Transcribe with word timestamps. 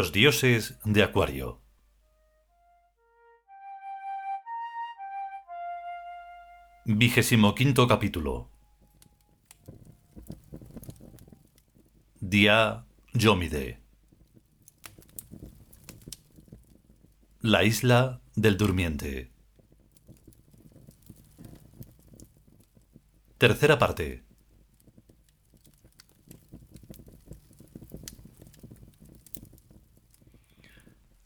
Los 0.00 0.12
dioses 0.12 0.78
de 0.86 1.02
Acuario. 1.02 1.60
Vigésimo 6.86 7.54
capítulo. 7.86 8.48
Día 12.18 12.86
Yomide. 13.12 13.82
La 17.42 17.64
isla 17.64 18.22
del 18.36 18.56
durmiente. 18.56 19.30
Tercera 23.36 23.78
parte. 23.78 24.29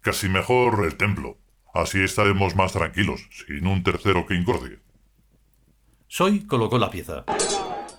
Casi 0.05 0.29
mejor 0.29 0.85
el 0.85 0.97
templo. 0.97 1.39
Así 1.73 1.99
estaremos 2.05 2.55
más 2.55 2.75
tranquilos, 2.75 3.27
sin 3.31 3.67
un 3.67 3.83
tercero 3.83 4.27
que 4.27 4.35
incordie. 4.35 4.81
Soy 6.09 6.41
colocó 6.47 6.77
la 6.79 6.91
pieza. 6.91 7.25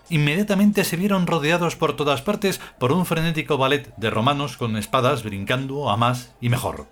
Inmediatamente 0.10 0.84
se 0.84 0.98
vieron 0.98 1.26
rodeados 1.26 1.76
por 1.76 1.96
todas 1.96 2.22
partes 2.22 2.62
por 2.78 2.92
un 2.92 3.08
frenético 3.08 3.58
ballet 3.58 3.92
de 3.98 4.12
romanos 4.12 4.56
con 4.56 4.78
espadas 4.78 5.24
brincando 5.24 5.90
a 5.90 5.98
más 5.98 6.36
y 6.40 6.50
mejor. 6.50 6.86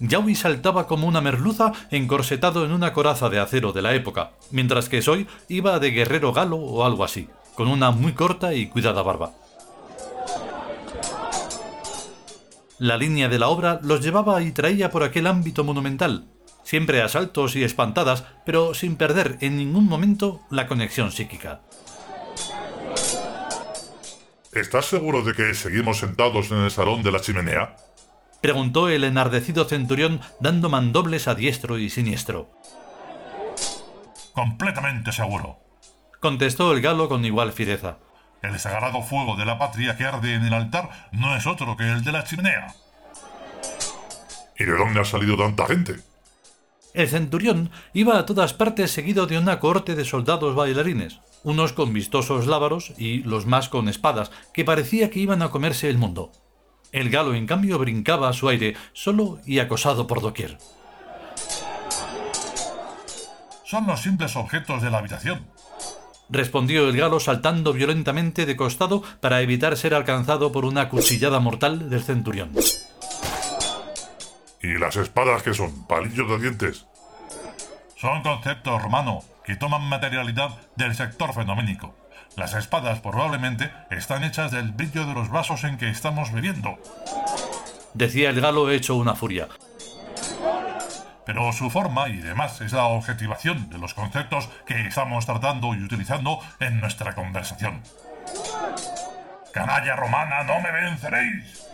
Yaui 0.00 0.34
saltaba 0.34 0.86
como 0.86 1.06
una 1.06 1.20
merluza 1.20 1.72
encorsetado 1.90 2.64
en 2.64 2.72
una 2.72 2.94
coraza 2.94 3.28
de 3.28 3.38
acero 3.38 3.72
de 3.72 3.82
la 3.82 3.94
época, 3.94 4.32
mientras 4.50 4.88
que 4.88 5.02
Soy 5.02 5.28
iba 5.50 5.78
de 5.78 5.90
guerrero 5.90 6.32
galo 6.32 6.56
o 6.56 6.86
algo 6.86 7.04
así, 7.04 7.28
con 7.54 7.68
una 7.68 7.90
muy 7.90 8.14
corta 8.14 8.54
y 8.54 8.68
cuidada 8.68 9.02
barba. 9.02 9.43
La 12.78 12.96
línea 12.96 13.28
de 13.28 13.38
la 13.38 13.48
obra 13.48 13.78
los 13.82 14.00
llevaba 14.00 14.42
y 14.42 14.50
traía 14.50 14.90
por 14.90 15.04
aquel 15.04 15.28
ámbito 15.28 15.62
monumental, 15.62 16.26
siempre 16.64 17.02
a 17.02 17.08
saltos 17.08 17.54
y 17.54 17.62
espantadas, 17.62 18.24
pero 18.44 18.74
sin 18.74 18.96
perder 18.96 19.38
en 19.40 19.56
ningún 19.56 19.86
momento 19.86 20.40
la 20.50 20.66
conexión 20.66 21.12
psíquica. 21.12 21.60
¿Estás 24.52 24.86
seguro 24.86 25.22
de 25.22 25.34
que 25.34 25.54
seguimos 25.54 25.98
sentados 25.98 26.50
en 26.50 26.58
el 26.58 26.70
salón 26.70 27.02
de 27.02 27.12
la 27.12 27.20
chimenea? 27.20 27.76
Preguntó 28.40 28.88
el 28.88 29.04
enardecido 29.04 29.64
centurión 29.64 30.20
dando 30.40 30.68
mandobles 30.68 31.28
a 31.28 31.34
diestro 31.34 31.78
y 31.78 31.90
siniestro. 31.90 32.50
Completamente 34.32 35.12
seguro. 35.12 35.58
Contestó 36.20 36.72
el 36.72 36.80
galo 36.80 37.08
con 37.08 37.24
igual 37.24 37.52
fiereza. 37.52 37.98
El 38.44 38.60
sagrado 38.60 39.00
fuego 39.00 39.36
de 39.36 39.46
la 39.46 39.58
patria 39.58 39.96
que 39.96 40.04
arde 40.04 40.34
en 40.34 40.44
el 40.44 40.52
altar 40.52 40.90
no 41.12 41.34
es 41.34 41.46
otro 41.46 41.78
que 41.78 41.90
el 41.90 42.04
de 42.04 42.12
la 42.12 42.24
chimenea. 42.24 42.74
¿Y 44.58 44.64
de 44.64 44.76
dónde 44.76 45.00
ha 45.00 45.04
salido 45.04 45.34
tanta 45.38 45.66
gente? 45.66 45.94
El 46.92 47.08
centurión 47.08 47.70
iba 47.94 48.18
a 48.18 48.26
todas 48.26 48.52
partes 48.52 48.90
seguido 48.90 49.26
de 49.26 49.38
una 49.38 49.60
cohorte 49.60 49.94
de 49.94 50.04
soldados 50.04 50.54
bailarines, 50.54 51.20
unos 51.42 51.72
con 51.72 51.94
vistosos 51.94 52.46
lábaros 52.46 52.92
y 52.98 53.22
los 53.22 53.46
más 53.46 53.70
con 53.70 53.88
espadas, 53.88 54.30
que 54.52 54.64
parecía 54.64 55.08
que 55.08 55.20
iban 55.20 55.40
a 55.40 55.48
comerse 55.48 55.88
el 55.88 55.96
mundo. 55.96 56.30
El 56.92 57.08
galo, 57.08 57.34
en 57.34 57.46
cambio, 57.46 57.78
brincaba 57.78 58.28
a 58.28 58.34
su 58.34 58.50
aire, 58.50 58.76
solo 58.92 59.40
y 59.46 59.58
acosado 59.58 60.06
por 60.06 60.20
doquier. 60.20 60.58
Son 63.64 63.86
los 63.86 64.02
simples 64.02 64.36
objetos 64.36 64.82
de 64.82 64.90
la 64.90 64.98
habitación, 64.98 65.46
respondió 66.28 66.88
el 66.88 66.96
galo 66.96 67.20
saltando 67.20 67.72
violentamente 67.72 68.46
de 68.46 68.56
costado 68.56 69.02
para 69.20 69.40
evitar 69.40 69.76
ser 69.76 69.94
alcanzado 69.94 70.52
por 70.52 70.64
una 70.64 70.88
cuchillada 70.88 71.40
mortal 71.40 71.90
del 71.90 72.02
centurión. 72.02 72.52
¿Y 74.62 74.78
las 74.78 74.96
espadas 74.96 75.42
qué 75.42 75.52
son? 75.52 75.86
¿Palillos 75.86 76.28
de 76.28 76.38
dientes? 76.38 76.86
Son 77.96 78.22
conceptos 78.22 78.82
romanos 78.82 79.24
que 79.44 79.56
toman 79.56 79.82
materialidad 79.88 80.50
del 80.76 80.94
sector 80.94 81.34
fenoménico. 81.34 81.94
Las 82.36 82.54
espadas 82.54 83.00
probablemente 83.00 83.70
están 83.90 84.24
hechas 84.24 84.50
del 84.50 84.72
brillo 84.72 85.06
de 85.06 85.14
los 85.14 85.30
vasos 85.30 85.64
en 85.64 85.76
que 85.76 85.90
estamos 85.90 86.32
bebiendo. 86.32 86.78
Decía 87.92 88.30
el 88.30 88.40
galo 88.40 88.70
hecho 88.70 88.96
una 88.96 89.14
furia 89.14 89.48
pero 91.26 91.52
su 91.52 91.70
forma 91.70 92.08
y 92.08 92.16
demás 92.16 92.60
es 92.60 92.72
la 92.72 92.84
objetivación 92.84 93.70
de 93.70 93.78
los 93.78 93.94
conceptos 93.94 94.48
que 94.66 94.86
estamos 94.86 95.26
tratando 95.26 95.74
y 95.74 95.82
utilizando 95.82 96.38
en 96.60 96.80
nuestra 96.80 97.14
conversación. 97.14 97.82
Canalla 99.52 99.96
romana, 99.96 100.44
no 100.44 100.60
me 100.60 100.72
venceréis. 100.72 101.64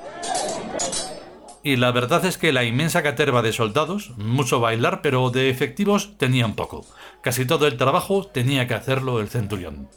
Y 1.63 1.77
la 1.77 1.93
verdad 1.93 2.25
es 2.25 2.39
que 2.39 2.53
la 2.53 2.65
inmensa 2.65 3.03
caterva 3.03 3.43
de 3.43 3.53
soldados, 3.53 4.17
mucho 4.17 4.61
bailar, 4.61 5.03
pero 5.03 5.31
de 5.31 5.51
efectivos 5.51 6.17
tenían 6.17 6.55
poco. 6.55 6.87
Casi 7.21 7.45
todo 7.45 7.67
el 7.67 7.77
trabajo 7.77 8.27
tenía 8.27 8.67
que 8.67 8.75
hacerlo 8.75 9.21
el 9.21 9.29
centurión. 9.29 9.89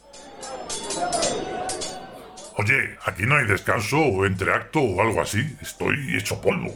Oye, 2.57 2.97
aquí 3.05 3.23
no 3.25 3.37
hay 3.37 3.45
descanso 3.47 3.97
o 3.97 4.25
entreacto 4.25 4.79
o 4.79 5.01
algo 5.01 5.21
así. 5.21 5.57
Estoy 5.61 6.17
hecho 6.17 6.41
polvo. 6.41 6.73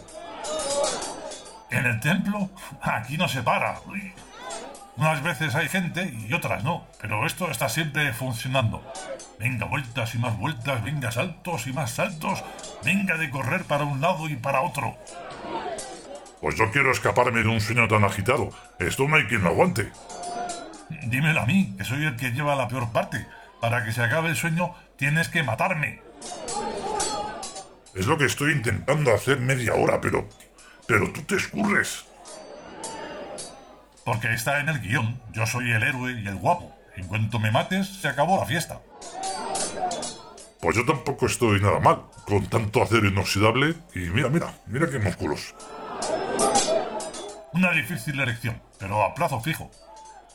En 1.70 1.86
el 1.86 2.00
templo, 2.00 2.50
aquí 2.82 3.18
no 3.18 3.28
se 3.28 3.44
para. 3.44 3.80
Unas 4.96 5.22
veces 5.22 5.54
hay 5.54 5.70
gente 5.70 6.12
y 6.28 6.34
otras 6.34 6.64
no, 6.64 6.88
pero 7.00 7.26
esto 7.26 7.52
está 7.52 7.70
siempre 7.70 8.14
funcionando. 8.14 8.82
Venga 9.40 9.66
vueltas 9.66 10.16
y 10.16 10.18
más 10.18 10.38
vueltas, 10.38 10.84
venga 10.84 11.12
saltos 11.12 11.68
y 11.68 11.74
más 11.74 11.92
saltos, 11.92 12.44
venga 12.84 13.18
de 13.18 13.30
correr 13.30 13.64
para 13.66 13.84
un 13.84 14.02
lado 14.02 14.28
y 14.28 14.36
para 14.36 14.62
otro. 14.62 14.98
Pues 16.42 16.56
yo 16.56 16.72
quiero 16.72 16.92
escaparme 16.92 17.44
de 17.44 17.50
un 17.50 17.62
sueño 17.62 17.88
tan 17.88 18.04
agitado. 18.04 18.50
Esto 18.80 19.08
no 19.08 19.18
hay 19.18 19.26
quien 19.26 19.44
lo 19.44 19.50
aguante. 19.50 19.92
Dímelo 21.04 21.42
a 21.42 21.46
mí, 21.46 21.76
que 21.78 21.84
soy 21.84 22.06
el 22.06 22.16
que 22.16 22.32
lleva 22.32 22.56
la 22.56 22.68
peor 22.68 22.92
parte. 22.92 23.26
Para 23.60 23.84
que 23.84 23.92
se 23.92 24.04
acabe 24.04 24.30
el 24.30 24.36
sueño, 24.36 24.74
tienes 24.98 25.30
que 25.30 25.44
matarme. 25.44 26.02
Es 27.96 28.06
lo 28.06 28.18
que 28.18 28.26
estoy 28.26 28.52
intentando 28.52 29.14
hacer 29.14 29.40
media 29.40 29.74
hora, 29.74 30.00
pero 30.00 30.30
pero 30.88 31.12
tú 31.12 31.22
te 31.24 31.36
escurres. 31.36 32.06
Porque 34.06 34.34
está 34.34 34.59
en 34.59 34.70
el 34.70 34.80
guion. 34.80 35.22
Yo 35.34 35.46
soy 35.46 35.72
el 35.72 35.84
héroe 35.84 36.14
y 36.14 36.28
el 36.28 36.38
guapo. 36.38 36.74
En 36.96 37.08
cuanto 37.08 37.40
me 37.40 37.52
mates, 37.52 37.88
se 37.88 38.08
acabó 38.08 38.38
la 38.40 38.46
fiesta. 38.46 38.80
Pues 40.62 40.75
yo 40.75 40.86
tampoco 40.86 41.28
estoy 41.28 41.62
nada 41.62 41.80
mal, 41.80 42.02
con 42.25 42.48
tanto 42.48 42.81
acero 42.81 43.08
inoxidable 43.08 43.75
y 43.94 44.00
mira, 44.00 44.30
mira, 44.30 44.54
mira 44.66 44.89
qué 44.89 44.98
músculos. 44.98 45.54
Una 47.54 47.72
difícil 47.72 48.19
elección, 48.19 48.62
pero 48.80 49.04
a 49.04 49.13
plazo 49.13 49.39
fijo. 49.39 49.69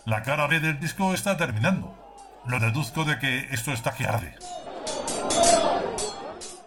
La 0.04 0.22
cara 0.22 0.46
B 0.46 0.60
del 0.60 0.78
disco 0.78 1.14
está 1.14 1.36
terminando. 1.36 1.98
Lo 2.46 2.60
deduzco 2.60 3.04
de 3.04 3.18
que 3.18 3.48
esto 3.50 3.72
está 3.72 3.94
que 3.94 4.04
arde. 4.04 4.34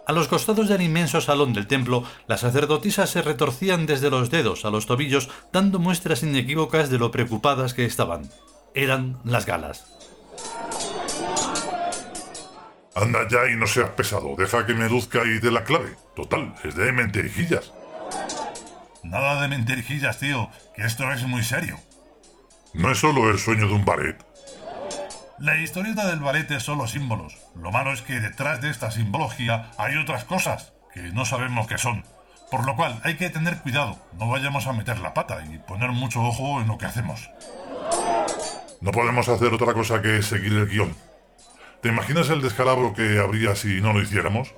A 0.06 0.12
los 0.12 0.28
costados 0.28 0.68
del 0.68 0.82
inmenso 0.82 1.20
salón 1.20 1.52
del 1.52 1.66
templo, 1.66 2.04
las 2.28 2.40
sacerdotisas 2.40 3.10
se 3.10 3.22
retorcían 3.22 3.86
desde 3.86 4.08
los 4.08 4.30
dedos 4.30 4.64
a 4.64 4.70
los 4.70 4.86
tobillos, 4.86 5.28
dando 5.52 5.80
muestras 5.80 6.22
inequívocas 6.22 6.90
de 6.90 6.98
lo 6.98 7.10
preocupadas 7.10 7.74
que 7.74 7.84
estaban. 7.84 8.30
Eran 8.72 9.18
las 9.24 9.46
galas. 9.46 9.92
Anda 12.94 13.26
ya 13.28 13.50
y 13.52 13.56
no 13.56 13.66
seas 13.66 13.90
pesado, 13.90 14.36
deja 14.38 14.64
que 14.64 14.74
me 14.74 14.88
luzca 14.88 15.24
y 15.24 15.40
de 15.40 15.50
la 15.50 15.64
clave. 15.64 15.96
Total, 16.14 16.54
es 16.62 16.76
de 16.76 16.92
mentirijillas. 16.92 17.72
Nada 19.02 19.42
de 19.42 19.48
mentirijillas, 19.48 20.20
tío, 20.20 20.50
que 20.76 20.82
esto 20.82 21.10
es 21.12 21.24
muy 21.24 21.42
serio. 21.42 21.78
No 22.74 22.92
es 22.92 22.98
solo 22.98 23.28
el 23.28 23.38
sueño 23.38 23.66
de 23.66 23.74
un 23.74 23.84
ballet. 23.84 24.25
La 25.38 25.58
historieta 25.58 26.06
del 26.06 26.20
ballet 26.20 26.50
es 26.50 26.62
solo 26.62 26.86
símbolos. 26.86 27.36
Lo 27.54 27.70
malo 27.70 27.92
es 27.92 28.00
que 28.00 28.20
detrás 28.20 28.62
de 28.62 28.70
esta 28.70 28.90
simbología 28.90 29.70
hay 29.76 29.96
otras 29.96 30.24
cosas 30.24 30.72
que 30.94 31.02
no 31.12 31.26
sabemos 31.26 31.66
qué 31.66 31.76
son. 31.76 32.04
Por 32.50 32.64
lo 32.64 32.74
cual 32.74 32.98
hay 33.04 33.16
que 33.16 33.28
tener 33.28 33.58
cuidado, 33.58 33.98
no 34.18 34.28
vayamos 34.28 34.66
a 34.66 34.72
meter 34.72 34.98
la 34.98 35.12
pata 35.12 35.44
y 35.44 35.58
poner 35.58 35.90
mucho 35.90 36.22
ojo 36.22 36.62
en 36.62 36.68
lo 36.68 36.78
que 36.78 36.86
hacemos. 36.86 37.28
No 38.80 38.92
podemos 38.92 39.28
hacer 39.28 39.52
otra 39.52 39.74
cosa 39.74 40.00
que 40.00 40.22
seguir 40.22 40.54
el 40.54 40.68
guion. 40.68 40.96
¿Te 41.82 41.90
imaginas 41.90 42.30
el 42.30 42.40
descalabro 42.40 42.94
que 42.94 43.18
habría 43.18 43.54
si 43.56 43.82
no 43.82 43.92
lo 43.92 44.00
hiciéramos? 44.00 44.54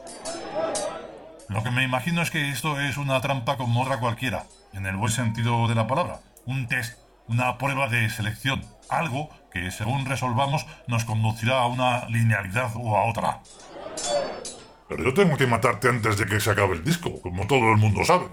Lo 1.49 1.65
que 1.65 1.73
me 1.73 1.83
imagino 1.83 2.23
es 2.23 2.31
que 2.31 2.51
esto 2.51 2.79
es 2.81 2.99
una 2.99 3.21
trampa 3.21 3.57
como 3.57 3.83
otra 3.83 3.99
cualquiera, 3.99 4.45
en 4.73 4.87
el 4.87 4.97
buen 4.97 5.11
sentido 5.11 5.67
de 5.67 5.75
la 5.75 5.89
palabra. 5.89 6.21
Un 6.47 6.69
test, 6.69 6.99
una 7.29 7.59
prueba 7.59 7.89
de 7.89 8.09
selección, 8.11 8.65
algo 8.89 9.31
que 9.53 9.71
según 9.71 10.07
resolvamos 10.07 10.67
nos 10.87 11.05
conducirá 11.05 11.61
a 11.61 11.67
una 11.67 12.07
linealidad 12.09 12.73
o 12.75 12.97
a 12.97 13.05
otra. 13.05 13.41
Pero 14.89 15.05
yo 15.05 15.15
tengo 15.15 15.37
que 15.37 15.47
matarte 15.47 15.89
antes 15.89 16.17
de 16.17 16.27
que 16.27 16.41
se 16.41 16.51
acabe 16.51 16.75
el 16.75 16.85
disco, 16.85 17.21
como 17.21 17.47
todo 17.47 17.71
el 17.73 17.77
mundo 17.77 18.05
sabe. 18.05 18.27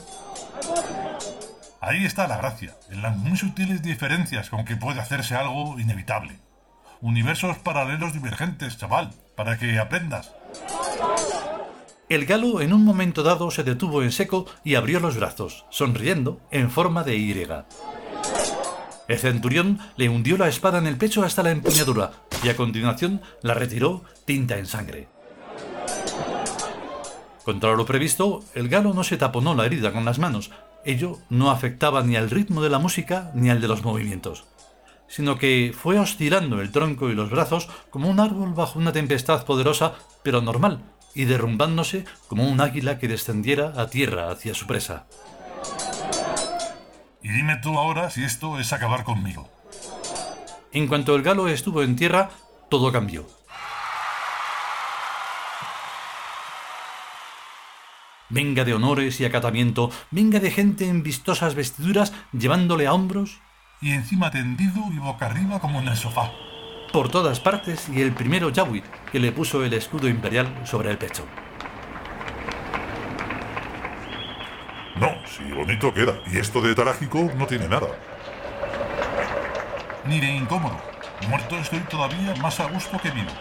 Ahí 1.81 2.05
está 2.05 2.27
la 2.27 2.37
gracia, 2.37 2.75
en 2.89 3.01
las 3.01 3.15
muy 3.15 3.37
sutiles 3.37 3.81
diferencias 3.83 4.49
con 4.49 4.65
que 4.65 4.75
puede 4.75 5.01
hacerse 5.01 5.35
algo 5.35 5.79
inevitable. 5.79 6.39
Universos 7.01 7.57
paralelos 7.57 8.13
divergentes, 8.13 8.77
chaval, 8.77 9.11
para 9.35 9.57
que 9.57 9.77
aprendas. 9.77 10.33
El 12.07 12.25
galo 12.25 12.61
en 12.61 12.73
un 12.73 12.85
momento 12.85 13.21
dado 13.21 13.51
se 13.51 13.63
detuvo 13.63 14.01
en 14.01 14.11
seco 14.11 14.45
y 14.63 14.75
abrió 14.75 14.99
los 14.99 15.17
brazos, 15.17 15.65
sonriendo 15.69 16.39
en 16.51 16.71
forma 16.71 17.03
de 17.03 17.17
Y. 17.17 17.47
El 19.07 19.19
centurión 19.19 19.79
le 19.97 20.09
hundió 20.09 20.37
la 20.37 20.47
espada 20.47 20.79
en 20.79 20.87
el 20.87 20.97
pecho 20.97 21.23
hasta 21.23 21.43
la 21.43 21.51
empuñadura 21.51 22.11
y 22.43 22.49
a 22.49 22.55
continuación 22.55 23.21
la 23.41 23.53
retiró 23.53 24.03
tinta 24.25 24.57
en 24.57 24.65
sangre. 24.65 25.07
Contra 27.43 27.75
lo 27.75 27.85
previsto, 27.85 28.43
el 28.55 28.69
galo 28.69 28.93
no 28.95 29.03
se 29.03 29.17
taponó 29.17 29.53
la 29.53 29.67
herida 29.67 29.93
con 29.93 30.03
las 30.03 30.17
manos. 30.17 30.49
Ello 30.83 31.19
no 31.29 31.51
afectaba 31.51 32.01
ni 32.01 32.15
al 32.15 32.31
ritmo 32.31 32.63
de 32.63 32.71
la 32.71 32.79
música 32.79 33.31
ni 33.35 33.51
al 33.51 33.61
de 33.61 33.67
los 33.67 33.83
movimientos, 33.83 34.45
sino 35.07 35.37
que 35.37 35.71
fue 35.77 35.99
oscilando 35.99 36.59
el 36.59 36.71
tronco 36.71 37.11
y 37.11 37.15
los 37.15 37.29
brazos 37.29 37.69
como 37.91 38.09
un 38.09 38.19
árbol 38.19 38.53
bajo 38.53 38.79
una 38.79 38.91
tempestad 38.91 39.45
poderosa, 39.45 39.93
pero 40.23 40.41
normal, 40.41 40.81
y 41.13 41.25
derrumbándose 41.25 42.05
como 42.27 42.49
un 42.49 42.61
águila 42.61 42.97
que 42.97 43.07
descendiera 43.07 43.73
a 43.77 43.87
tierra 43.91 44.31
hacia 44.31 44.55
su 44.55 44.65
presa. 44.65 45.05
Y 47.25 47.29
dime 47.29 47.55
tú 47.55 47.79
ahora 47.79 48.11
si 48.11 48.23
esto 48.23 48.59
es 48.59 48.71
acabar 48.71 49.03
conmigo. 49.03 49.49
En 50.71 50.85
cuanto 50.85 51.15
el 51.15 51.23
galo 51.23 51.47
estuvo 51.47 51.81
en 51.81 51.95
tierra, 51.95 52.29
todo 52.69 52.91
cambió. 52.91 53.25
Venga 58.29 58.63
de 58.63 58.75
honores 58.75 59.19
y 59.19 59.25
acatamiento, 59.25 59.89
venga 60.11 60.39
de 60.39 60.51
gente 60.51 60.87
en 60.87 61.01
vistosas 61.01 61.55
vestiduras 61.55 62.13
llevándole 62.31 62.85
a 62.85 62.93
hombros. 62.93 63.39
Y 63.81 63.89
encima 63.93 64.29
tendido 64.29 64.83
y 64.93 64.99
boca 64.99 65.25
arriba 65.25 65.59
como 65.59 65.79
en 65.79 65.87
el 65.87 65.97
sofá. 65.97 66.31
Por 66.93 67.09
todas 67.09 67.39
partes 67.39 67.89
y 67.89 68.03
el 68.03 68.13
primero 68.13 68.51
Yahweh 68.51 68.83
que 69.11 69.19
le 69.19 69.31
puso 69.31 69.63
el 69.63 69.73
escudo 69.73 70.07
imperial 70.07 70.61
sobre 70.63 70.91
el 70.91 70.99
pecho. 70.99 71.25
No, 74.95 75.13
si 75.27 75.43
bonito 75.51 75.93
queda. 75.93 76.13
Y 76.31 76.37
esto 76.37 76.61
de 76.61 76.73
trágico 76.73 77.29
no 77.35 77.45
tiene 77.45 77.67
nada. 77.67 77.87
Ni 80.05 80.19
de 80.19 80.27
incómodo. 80.27 80.79
Muerto 81.29 81.57
estoy 81.57 81.79
todavía 81.81 82.33
más 82.35 82.59
a 82.59 82.65
gusto 82.65 82.97
que 82.99 83.11
vivo. 83.11 83.31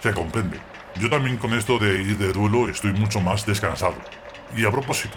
Se 0.00 0.12
comprende. 0.12 0.60
Yo 0.96 1.08
también 1.08 1.38
con 1.38 1.54
esto 1.54 1.78
de 1.78 2.02
ir 2.02 2.18
de 2.18 2.32
duelo 2.32 2.68
estoy 2.68 2.92
mucho 2.92 3.20
más 3.20 3.46
descansado. 3.46 3.96
Y 4.56 4.66
a 4.66 4.70
propósito, 4.70 5.16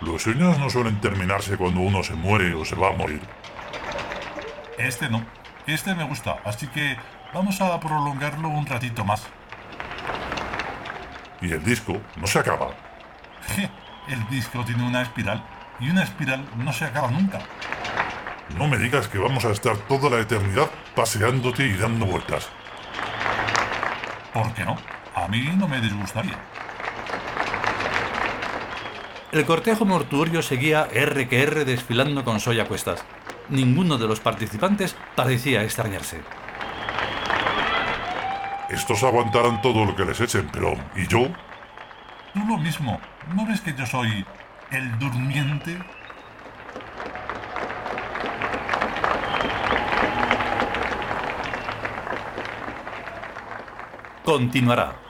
los 0.00 0.22
sueños 0.22 0.58
no 0.58 0.70
suelen 0.70 1.00
terminarse 1.00 1.56
cuando 1.56 1.80
uno 1.80 2.02
se 2.02 2.14
muere 2.14 2.54
o 2.54 2.64
se 2.64 2.76
va 2.76 2.88
a 2.88 2.92
morir. 2.92 3.20
Este 4.78 5.08
no. 5.08 5.24
Este 5.66 5.94
me 5.94 6.04
gusta, 6.04 6.38
así 6.44 6.66
que 6.68 6.96
vamos 7.34 7.60
a 7.60 7.78
prolongarlo 7.78 8.48
un 8.48 8.66
ratito 8.66 9.04
más. 9.04 9.26
Y 11.40 11.52
el 11.52 11.62
disco 11.62 12.00
no 12.16 12.26
se 12.26 12.38
acaba. 12.38 12.70
El 14.08 14.26
disco 14.28 14.64
tiene 14.64 14.86
una 14.86 15.02
espiral 15.02 15.44
y 15.80 15.90
una 15.90 16.02
espiral 16.02 16.42
no 16.56 16.72
se 16.72 16.86
acaba 16.86 17.10
nunca. 17.10 17.40
No 18.56 18.66
me 18.66 18.78
digas 18.78 19.06
que 19.08 19.18
vamos 19.18 19.44
a 19.44 19.50
estar 19.50 19.76
toda 19.76 20.08
la 20.08 20.20
eternidad 20.20 20.70
paseándote 20.94 21.66
y 21.66 21.76
dando 21.76 22.06
vueltas. 22.06 22.48
¿Por 24.32 24.52
qué 24.54 24.64
no? 24.64 24.78
A 25.14 25.28
mí 25.28 25.50
no 25.58 25.68
me 25.68 25.80
disgustaría. 25.80 26.38
El 29.30 29.44
cortejo 29.44 29.84
mortuorio 29.84 30.40
seguía 30.40 30.88
R 30.90 31.28
que 31.28 31.42
R 31.42 31.66
desfilando 31.66 32.24
con 32.24 32.40
Soy 32.40 32.60
a 32.60 32.66
cuestas. 32.66 33.04
Ninguno 33.50 33.98
de 33.98 34.08
los 34.08 34.20
participantes 34.20 34.96
parecía 35.14 35.62
extrañarse. 35.62 36.22
Estos 38.70 39.02
aguantarán 39.02 39.60
todo 39.60 39.84
lo 39.84 39.94
que 39.94 40.06
les 40.06 40.20
echen, 40.20 40.48
pero 40.50 40.74
¿y 40.96 41.06
yo? 41.08 41.28
Tú 42.38 42.46
lo 42.46 42.56
mismo. 42.56 43.00
¿No 43.34 43.46
ves 43.46 43.60
que 43.60 43.74
yo 43.74 43.84
soy 43.84 44.24
el 44.70 44.98
durmiente? 45.00 45.76
Continuará. 54.24 55.07